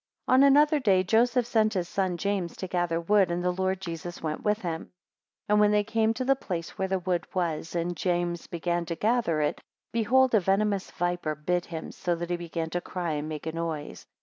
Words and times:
ON 0.27 0.41
another 0.41 0.79
day 0.79 1.03
Joseph 1.03 1.45
sent 1.45 1.75
his 1.75 1.87
son 1.87 2.17
James 2.17 2.55
to 2.55 2.67
gather 2.67 2.99
wood, 2.99 3.29
and 3.29 3.43
the 3.43 3.51
Lord 3.53 3.79
Jesus 3.79 4.19
went 4.19 4.41
with 4.41 4.63
him; 4.63 4.85
2 4.85 4.91
And 5.49 5.59
when 5.59 5.69
they 5.69 5.83
came 5.83 6.11
to 6.15 6.25
the 6.25 6.35
place 6.35 6.75
where 6.75 6.87
the 6.87 6.97
wood 6.97 7.27
was, 7.35 7.75
and 7.75 7.95
James 7.95 8.47
began 8.47 8.83
to 8.85 8.95
gather 8.95 9.41
it, 9.41 9.61
behold, 9.91 10.33
a 10.33 10.39
venomous 10.39 10.89
viper 10.89 11.35
bit 11.35 11.65
him, 11.67 11.91
so 11.91 12.15
that 12.15 12.31
he 12.31 12.35
began 12.37 12.71
to 12.71 12.81
cry, 12.81 13.11
and 13.11 13.29
make 13.29 13.45
a 13.45 13.51
noise. 13.51 14.07